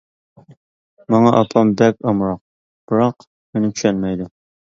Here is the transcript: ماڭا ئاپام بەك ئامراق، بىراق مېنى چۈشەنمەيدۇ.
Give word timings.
ماڭا 1.15 1.33
ئاپام 1.41 1.73
بەك 1.81 2.01
ئامراق، 2.09 2.41
بىراق 2.93 3.27
مېنى 3.51 3.73
چۈشەنمەيدۇ. 3.77 4.31